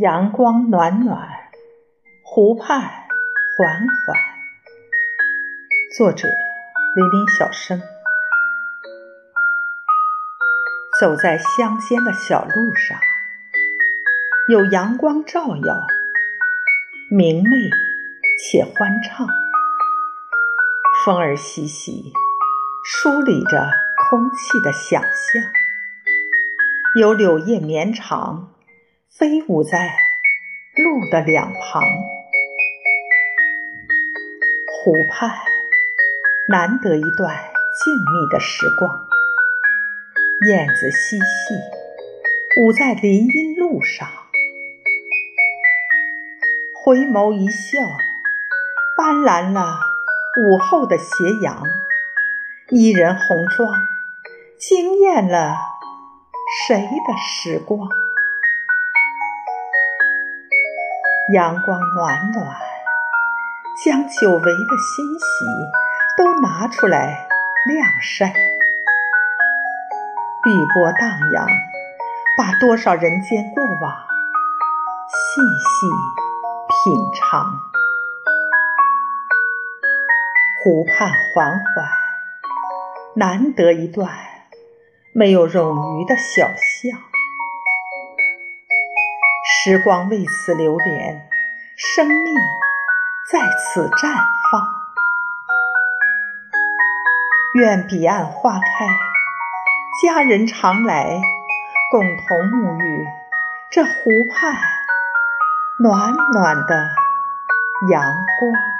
[0.00, 1.28] 阳光暖暖，
[2.22, 2.78] 湖畔
[3.56, 4.16] 缓缓。
[5.96, 6.28] 作者：
[6.94, 7.82] 林林小生。
[11.00, 12.96] 走在乡间的小路上，
[14.46, 15.84] 有阳光照耀，
[17.10, 17.56] 明媚
[18.38, 19.26] 且欢畅。
[21.04, 22.12] 风儿习习，
[22.84, 25.42] 梳理着空气的想象。
[26.94, 28.52] 有柳叶绵长。
[29.10, 29.90] 飞舞在
[30.76, 31.82] 路的两旁，
[34.70, 35.34] 湖畔
[36.50, 37.34] 难得一段
[37.74, 39.08] 静谧的时光。
[40.46, 41.24] 燕子嬉戏，
[42.60, 44.06] 舞在林荫路上。
[46.84, 47.80] 回眸一笑，
[48.94, 49.80] 斑斓了
[50.42, 51.04] 午后的斜
[51.42, 51.62] 阳。
[52.68, 53.88] 伊人红妆，
[54.58, 55.56] 惊艳了
[56.66, 57.88] 谁的时光？
[61.30, 62.56] 阳光暖暖，
[63.84, 65.44] 将久违的欣喜
[66.16, 67.26] 都拿出来
[67.66, 68.32] 晾晒。
[70.42, 71.46] 碧波荡漾，
[72.38, 73.92] 把多少人间过往
[75.06, 75.86] 细细
[76.66, 77.60] 品尝。
[80.64, 81.90] 湖畔缓缓，
[83.16, 84.10] 难得一段
[85.12, 87.07] 没有冗余的小巷。
[89.64, 91.28] 时光为此流连，
[91.74, 92.34] 生命
[93.32, 94.14] 在此绽
[94.52, 94.62] 放。
[97.54, 98.86] 愿彼岸花开，
[100.00, 101.20] 家人常来，
[101.90, 103.08] 共同沐浴
[103.68, 103.90] 这湖
[104.30, 104.54] 畔
[105.80, 106.88] 暖暖的
[107.90, 108.04] 阳
[108.38, 108.77] 光。